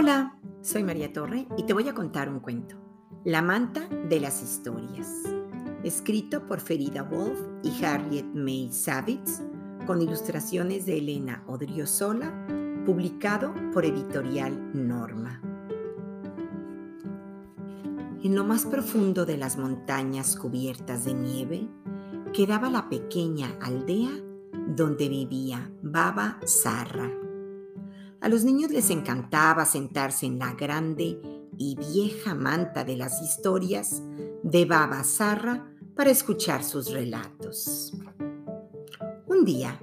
Hola, 0.00 0.36
soy 0.62 0.84
María 0.84 1.12
Torre 1.12 1.48
y 1.56 1.64
te 1.64 1.72
voy 1.72 1.88
a 1.88 1.92
contar 1.92 2.28
un 2.28 2.38
cuento. 2.38 2.76
La 3.24 3.42
manta 3.42 3.88
de 4.08 4.20
las 4.20 4.44
historias. 4.44 5.24
Escrito 5.82 6.46
por 6.46 6.60
Ferida 6.60 7.02
Wolf 7.02 7.36
y 7.64 7.84
Harriet 7.84 8.26
May 8.32 8.70
Savitz, 8.70 9.42
con 9.88 10.00
ilustraciones 10.00 10.86
de 10.86 10.98
Elena 10.98 11.42
Odriozola, 11.48 12.32
publicado 12.86 13.52
por 13.72 13.84
Editorial 13.84 14.70
Norma. 14.72 15.42
En 18.22 18.36
lo 18.36 18.44
más 18.44 18.66
profundo 18.66 19.26
de 19.26 19.36
las 19.36 19.58
montañas 19.58 20.36
cubiertas 20.36 21.06
de 21.06 21.14
nieve 21.14 21.68
quedaba 22.32 22.70
la 22.70 22.88
pequeña 22.88 23.48
aldea 23.60 24.12
donde 24.76 25.08
vivía 25.08 25.72
Baba 25.82 26.38
Zarra 26.46 27.10
a 28.20 28.28
los 28.28 28.44
niños 28.44 28.70
les 28.70 28.90
encantaba 28.90 29.64
sentarse 29.64 30.26
en 30.26 30.38
la 30.38 30.54
grande 30.54 31.20
y 31.56 31.76
vieja 31.76 32.34
manta 32.34 32.84
de 32.84 32.96
las 32.96 33.22
historias 33.22 34.02
de 34.42 34.64
Baba 34.64 35.02
Zarra 35.04 35.72
para 35.94 36.10
escuchar 36.10 36.62
sus 36.64 36.90
relatos. 36.92 37.92
Un 39.26 39.44
día, 39.44 39.80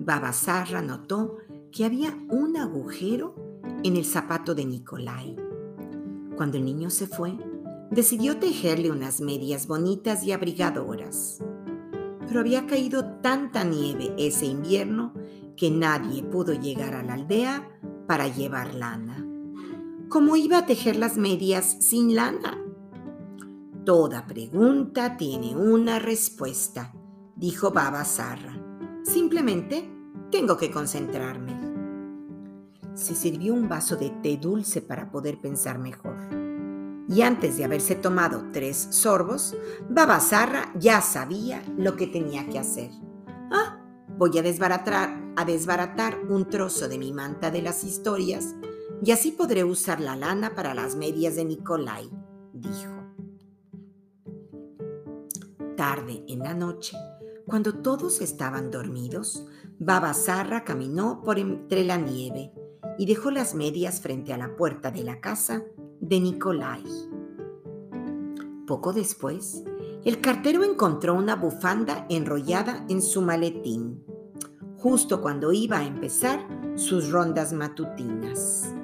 Baba 0.00 0.32
Zarra 0.32 0.82
notó 0.82 1.36
que 1.70 1.84
había 1.84 2.16
un 2.30 2.56
agujero 2.56 3.34
en 3.84 3.96
el 3.96 4.04
zapato 4.04 4.54
de 4.54 4.64
Nicolai. 4.64 5.36
Cuando 6.36 6.56
el 6.56 6.64
niño 6.64 6.90
se 6.90 7.06
fue, 7.06 7.36
decidió 7.90 8.38
tejerle 8.38 8.90
unas 8.90 9.20
medias 9.20 9.66
bonitas 9.66 10.24
y 10.24 10.32
abrigadoras. 10.32 11.42
Pero 12.32 12.40
había 12.40 12.66
caído 12.66 13.04
tanta 13.20 13.62
nieve 13.62 14.14
ese 14.16 14.46
invierno 14.46 15.12
que 15.54 15.70
nadie 15.70 16.22
pudo 16.22 16.54
llegar 16.54 16.94
a 16.94 17.02
la 17.02 17.12
aldea 17.12 17.78
para 18.06 18.26
llevar 18.26 18.72
lana. 18.72 19.22
¿Cómo 20.08 20.36
iba 20.36 20.56
a 20.56 20.64
tejer 20.64 20.96
las 20.96 21.18
medias 21.18 21.76
sin 21.80 22.14
lana? 22.14 22.58
Toda 23.84 24.26
pregunta 24.26 25.18
tiene 25.18 25.54
una 25.54 25.98
respuesta, 25.98 26.94
dijo 27.36 27.70
Baba 27.70 28.02
Zarra. 28.06 28.56
Simplemente 29.02 29.90
tengo 30.30 30.56
que 30.56 30.70
concentrarme. 30.70 31.52
Se 32.94 33.14
sirvió 33.14 33.52
un 33.52 33.68
vaso 33.68 33.96
de 33.96 34.08
té 34.08 34.38
dulce 34.38 34.80
para 34.80 35.10
poder 35.10 35.38
pensar 35.38 35.78
mejor. 35.78 36.41
Y 37.12 37.20
antes 37.20 37.58
de 37.58 37.64
haberse 37.64 37.94
tomado 37.94 38.42
tres 38.52 38.88
sorbos, 38.90 39.54
Baba 39.90 40.18
Zarra 40.18 40.72
ya 40.78 41.02
sabía 41.02 41.62
lo 41.76 41.94
que 41.94 42.06
tenía 42.06 42.48
que 42.48 42.58
hacer. 42.58 42.90
Ah, 43.50 43.78
voy 44.16 44.38
a 44.38 44.42
desbaratar 44.42 45.20
a 45.36 45.44
desbaratar 45.44 46.18
un 46.28 46.48
trozo 46.48 46.88
de 46.88 46.98
mi 46.98 47.12
manta 47.12 47.50
de 47.50 47.62
las 47.62 47.84
historias 47.84 48.54
y 49.02 49.10
así 49.10 49.32
podré 49.32 49.64
usar 49.64 50.00
la 50.00 50.16
lana 50.16 50.54
para 50.54 50.74
las 50.74 50.96
medias 50.96 51.36
de 51.36 51.44
Nicolai, 51.44 52.08
dijo. 52.52 52.92
Tarde 55.76 56.24
en 56.28 56.40
la 56.40 56.54
noche, 56.54 56.96
cuando 57.46 57.74
todos 57.74 58.20
estaban 58.20 58.70
dormidos, 58.70 59.46
Baba 59.78 60.14
Zarra 60.14 60.64
caminó 60.64 61.22
por 61.22 61.38
entre 61.38 61.84
la 61.84 61.96
nieve 61.96 62.52
y 62.98 63.06
dejó 63.06 63.30
las 63.30 63.54
medias 63.54 64.00
frente 64.00 64.32
a 64.32 64.38
la 64.38 64.56
puerta 64.56 64.90
de 64.90 65.02
la 65.02 65.20
casa 65.20 65.64
de 66.02 66.20
Nicolai. 66.20 66.82
Poco 68.66 68.92
después, 68.92 69.64
el 70.04 70.20
cartero 70.20 70.64
encontró 70.64 71.14
una 71.14 71.36
bufanda 71.36 72.06
enrollada 72.10 72.84
en 72.88 73.00
su 73.00 73.22
maletín 73.22 74.04
justo 74.82 75.22
cuando 75.22 75.52
iba 75.52 75.78
a 75.78 75.86
empezar 75.86 76.44
sus 76.74 77.12
rondas 77.12 77.52
matutinas. 77.52 78.74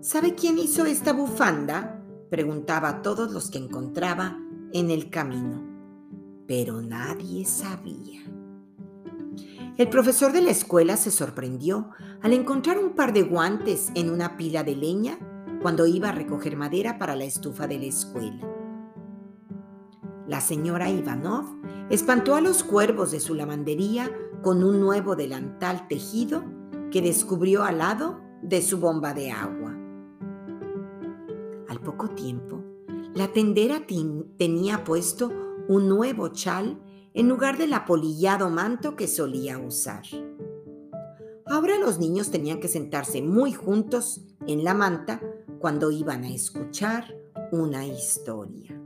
¿Sabe 0.00 0.34
quién 0.34 0.58
hizo 0.58 0.84
esta 0.84 1.12
bufanda? 1.12 2.02
preguntaba 2.28 2.88
a 2.88 3.02
todos 3.02 3.30
los 3.30 3.48
que 3.48 3.58
encontraba 3.58 4.36
en 4.72 4.90
el 4.90 5.08
camino. 5.10 5.62
Pero 6.48 6.82
nadie 6.82 7.44
sabía. 7.44 8.20
El 9.76 9.88
profesor 9.88 10.32
de 10.32 10.42
la 10.42 10.50
escuela 10.50 10.96
se 10.96 11.12
sorprendió 11.12 11.90
al 12.20 12.32
encontrar 12.32 12.76
un 12.78 12.96
par 12.96 13.12
de 13.12 13.22
guantes 13.22 13.92
en 13.94 14.10
una 14.10 14.36
pila 14.36 14.64
de 14.64 14.74
leña 14.74 15.18
cuando 15.60 15.86
iba 15.86 16.10
a 16.10 16.12
recoger 16.12 16.56
madera 16.56 16.98
para 16.98 17.16
la 17.16 17.24
estufa 17.24 17.66
de 17.66 17.78
la 17.78 17.86
escuela. 17.86 18.46
La 20.26 20.40
señora 20.40 20.90
Ivanov 20.90 21.44
espantó 21.88 22.34
a 22.34 22.40
los 22.40 22.64
cuervos 22.64 23.12
de 23.12 23.20
su 23.20 23.34
lavandería 23.34 24.10
con 24.42 24.64
un 24.64 24.80
nuevo 24.80 25.16
delantal 25.16 25.86
tejido 25.88 26.44
que 26.90 27.00
descubrió 27.00 27.62
al 27.62 27.78
lado 27.78 28.20
de 28.42 28.62
su 28.62 28.78
bomba 28.78 29.14
de 29.14 29.30
agua. 29.30 29.76
Al 31.68 31.80
poco 31.80 32.08
tiempo, 32.10 32.62
la 33.14 33.32
tendera 33.32 33.86
tenía 34.36 34.84
puesto 34.84 35.32
un 35.68 35.88
nuevo 35.88 36.28
chal 36.28 36.80
en 37.14 37.28
lugar 37.28 37.56
del 37.56 37.72
apolillado 37.72 38.50
manto 38.50 38.94
que 38.94 39.08
solía 39.08 39.58
usar. 39.58 40.02
Ahora 41.46 41.78
los 41.78 41.98
niños 41.98 42.30
tenían 42.30 42.60
que 42.60 42.68
sentarse 42.68 43.22
muy 43.22 43.52
juntos 43.52 44.20
en 44.46 44.64
la 44.64 44.74
manta 44.74 45.22
cuando 45.66 45.90
iban 45.90 46.22
a 46.22 46.28
escuchar 46.28 47.12
una 47.50 47.84
historia. 47.84 48.80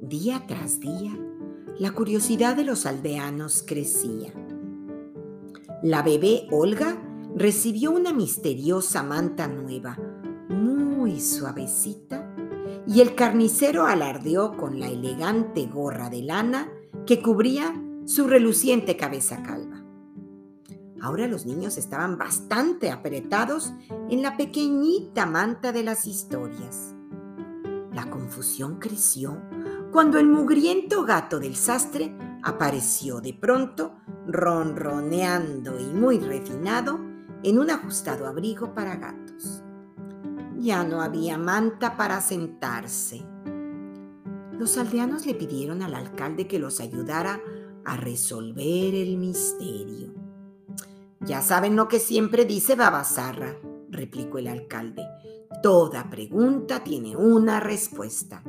Día 0.00 0.44
tras 0.46 0.78
día, 0.78 1.18
la 1.80 1.90
curiosidad 1.90 2.54
de 2.54 2.62
los 2.62 2.86
aldeanos 2.86 3.64
crecía. 3.66 4.32
La 5.82 6.02
bebé 6.02 6.46
Olga 6.52 6.96
recibió 7.34 7.90
una 7.90 8.12
misteriosa 8.12 9.02
manta 9.02 9.48
nueva, 9.48 9.98
muy 10.48 11.18
suavecita, 11.18 12.32
y 12.86 13.00
el 13.00 13.16
carnicero 13.16 13.86
alardeó 13.86 14.56
con 14.56 14.78
la 14.78 14.86
elegante 14.86 15.66
gorra 15.66 16.08
de 16.08 16.22
lana 16.22 16.70
que 17.04 17.20
cubría 17.20 17.74
su 18.04 18.28
reluciente 18.28 18.96
cabeza 18.96 19.42
calva. 19.42 19.81
Ahora 21.02 21.26
los 21.26 21.46
niños 21.46 21.78
estaban 21.78 22.16
bastante 22.16 22.92
apretados 22.92 23.72
en 24.08 24.22
la 24.22 24.36
pequeñita 24.36 25.26
manta 25.26 25.72
de 25.72 25.82
las 25.82 26.06
historias. 26.06 26.94
La 27.92 28.08
confusión 28.08 28.78
creció 28.78 29.42
cuando 29.90 30.20
el 30.20 30.28
mugriento 30.28 31.04
gato 31.04 31.40
del 31.40 31.56
sastre 31.56 32.16
apareció 32.44 33.20
de 33.20 33.34
pronto, 33.34 33.96
ronroneando 34.28 35.80
y 35.80 35.86
muy 35.86 36.20
refinado, 36.20 37.00
en 37.42 37.58
un 37.58 37.70
ajustado 37.70 38.28
abrigo 38.28 38.72
para 38.72 38.94
gatos. 38.94 39.60
Ya 40.60 40.84
no 40.84 41.02
había 41.02 41.36
manta 41.36 41.96
para 41.96 42.20
sentarse. 42.20 43.26
Los 44.52 44.78
aldeanos 44.78 45.26
le 45.26 45.34
pidieron 45.34 45.82
al 45.82 45.96
alcalde 45.96 46.46
que 46.46 46.60
los 46.60 46.78
ayudara 46.78 47.40
a 47.84 47.96
resolver 47.96 48.94
el 48.94 49.18
misterio. 49.18 50.21
Ya 51.24 51.40
saben 51.40 51.76
lo 51.76 51.86
que 51.86 52.00
siempre 52.00 52.44
dice 52.44 52.74
Babazarra, 52.74 53.56
replicó 53.90 54.38
el 54.38 54.48
alcalde. 54.48 55.02
Toda 55.62 56.10
pregunta 56.10 56.82
tiene 56.82 57.16
una 57.16 57.60
respuesta. 57.60 58.42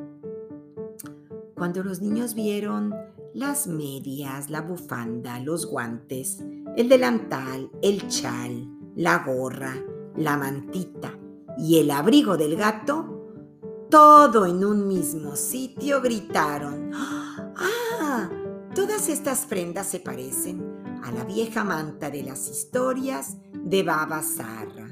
Cuando 1.54 1.84
los 1.84 2.02
niños 2.02 2.34
vieron 2.34 2.96
las 3.36 3.68
medias, 3.68 4.50
la 4.50 4.62
bufanda, 4.62 5.40
los 5.40 5.68
guantes, 5.68 6.40
el 6.76 6.90
delantal, 6.90 7.70
el 7.84 8.08
chal, 8.08 8.68
la 8.96 9.24
gorra, 9.24 9.76
la 10.18 10.36
mantita 10.36 11.18
y 11.60 11.78
el 11.78 11.92
abrigo 11.92 12.38
del 12.38 12.56
gato, 12.56 13.88
todo 13.92 14.48
en 14.48 14.66
un 14.66 14.88
mismo 14.88 15.36
sitio 15.36 16.02
gritaron, 16.02 16.90
¡Ah! 16.96 18.30
Todas 18.74 19.10
estas 19.10 19.46
prendas 19.46 19.86
se 19.86 20.00
parecen 20.00 20.83
a 21.04 21.12
la 21.12 21.26
vieja 21.26 21.64
manta 21.64 22.10
de 22.10 22.24
las 22.24 22.50
historias 22.50 23.38
de 23.54 23.84
Baba 23.84 24.22
Zarra. 24.22 24.90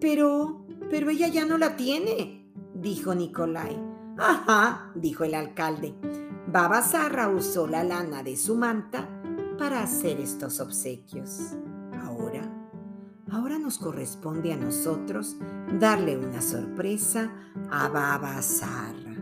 Pero, 0.00 0.66
pero 0.88 1.10
ella 1.10 1.28
ya 1.28 1.44
no 1.44 1.58
la 1.58 1.76
tiene, 1.76 2.50
dijo 2.74 3.14
Nicolai. 3.14 3.78
Ajá, 4.18 4.92
dijo 4.94 5.24
el 5.24 5.34
alcalde. 5.34 5.94
Baba 6.50 6.80
Zarra 6.80 7.28
usó 7.28 7.66
la 7.66 7.84
lana 7.84 8.22
de 8.22 8.36
su 8.36 8.56
manta 8.56 9.06
para 9.58 9.82
hacer 9.82 10.18
estos 10.18 10.60
obsequios. 10.60 11.56
Ahora, 12.02 12.42
ahora 13.30 13.58
nos 13.58 13.78
corresponde 13.78 14.54
a 14.54 14.56
nosotros 14.56 15.36
darle 15.78 16.16
una 16.16 16.40
sorpresa 16.40 17.30
a 17.70 17.88
Baba 17.88 18.40
Zarra. 18.40 19.14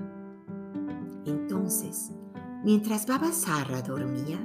Entonces, 1.25 2.12
mientras 2.62 3.06
Baba 3.06 3.32
Zarra 3.32 3.82
dormía, 3.82 4.38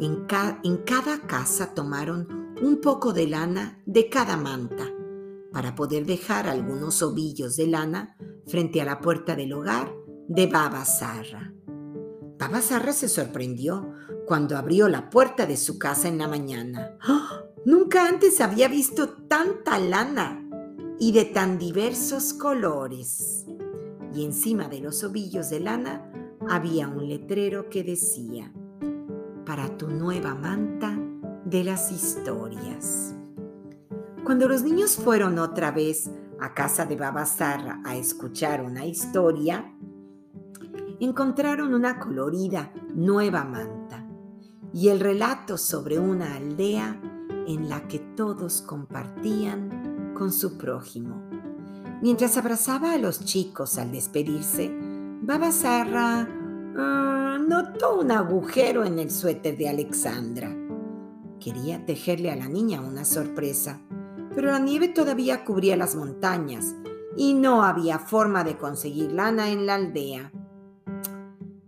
en, 0.00 0.76
cada 0.84 1.20
casa 1.26 1.74
tomaron 1.74 2.54
un 2.62 2.80
poco 2.80 3.12
de 3.12 3.26
lana 3.26 3.80
de 3.86 4.08
cada 4.08 4.36
manta 4.36 4.86
para 5.52 5.74
poder 5.74 6.06
dejar 6.06 6.48
algunos 6.48 7.02
ovillos 7.02 7.56
de 7.56 7.66
lana 7.66 8.16
frente 8.46 8.80
a 8.80 8.84
la 8.84 9.00
puerta 9.00 9.36
del 9.36 9.52
hogar 9.52 9.92
de 10.28 10.46
Baba 10.46 10.84
Zarra. 10.84 11.52
Baba 12.38 12.60
Zarra 12.62 12.92
se 12.92 13.08
sorprendió 13.08 13.92
cuando 14.26 14.56
abrió 14.56 14.88
la 14.88 15.10
puerta 15.10 15.44
de 15.44 15.56
su 15.56 15.78
casa 15.78 16.08
en 16.08 16.18
la 16.18 16.28
mañana. 16.28 16.96
¡Ah! 17.02 17.42
Nunca 17.66 18.08
antes 18.08 18.40
había 18.40 18.68
visto 18.68 19.08
tanta 19.28 19.78
lana. 19.78 20.36
y 21.02 21.12
de 21.12 21.24
tan 21.24 21.58
diversos 21.58 22.34
colores. 22.34 23.46
Y 24.14 24.22
encima 24.22 24.68
de 24.68 24.80
los 24.80 25.02
ovillos 25.02 25.48
de 25.48 25.60
lana 25.60 26.12
había 26.46 26.88
un 26.88 27.08
letrero 27.08 27.70
que 27.70 27.82
decía, 27.82 28.52
para 29.50 29.76
tu 29.76 29.88
nueva 29.88 30.32
manta 30.36 30.96
de 31.44 31.64
las 31.64 31.90
historias. 31.90 33.16
Cuando 34.22 34.46
los 34.46 34.62
niños 34.62 34.94
fueron 34.94 35.40
otra 35.40 35.72
vez 35.72 36.08
a 36.38 36.54
casa 36.54 36.86
de 36.86 36.94
Babasarra 36.94 37.80
a 37.84 37.96
escuchar 37.96 38.62
una 38.62 38.86
historia, 38.86 39.74
encontraron 41.00 41.74
una 41.74 41.98
colorida 41.98 42.72
nueva 42.94 43.42
manta 43.42 44.06
y 44.72 44.90
el 44.90 45.00
relato 45.00 45.58
sobre 45.58 45.98
una 45.98 46.36
aldea 46.36 47.00
en 47.48 47.68
la 47.68 47.88
que 47.88 47.98
todos 47.98 48.62
compartían 48.62 50.14
con 50.14 50.30
su 50.30 50.58
prójimo. 50.58 51.24
Mientras 52.02 52.36
abrazaba 52.36 52.92
a 52.92 52.98
los 52.98 53.24
chicos 53.24 53.78
al 53.78 53.90
despedirse, 53.90 54.72
Babasarra 55.22 56.39
uh, 56.74 57.38
notó 57.46 58.00
un 58.00 58.10
agujero 58.10 58.84
en 58.84 58.98
el 58.98 59.10
suéter 59.10 59.56
de 59.56 59.68
Alexandra. 59.68 60.54
Quería 61.38 61.84
tejerle 61.86 62.30
a 62.30 62.36
la 62.36 62.48
niña 62.48 62.80
una 62.80 63.04
sorpresa, 63.04 63.80
pero 64.34 64.50
la 64.50 64.58
nieve 64.58 64.88
todavía 64.88 65.44
cubría 65.44 65.76
las 65.76 65.94
montañas 65.94 66.74
y 67.16 67.34
no 67.34 67.64
había 67.64 67.98
forma 67.98 68.44
de 68.44 68.56
conseguir 68.56 69.12
lana 69.12 69.50
en 69.50 69.66
la 69.66 69.74
aldea. 69.74 70.32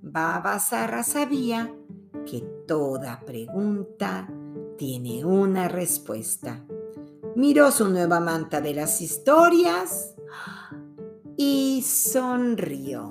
Baba 0.01 0.59
Sarra 0.59 1.03
sabía 1.03 1.75
que 2.27 2.41
toda 2.67 3.21
pregunta 3.21 4.29
tiene 4.77 5.25
una 5.25 5.69
respuesta. 5.69 6.65
Miró 7.35 7.71
su 7.71 7.89
nueva 7.89 8.21
manta 8.21 8.61
de 8.61 8.75
las 8.75 9.01
historias 9.01 10.15
y 11.37 11.83
sonrió. 11.83 13.11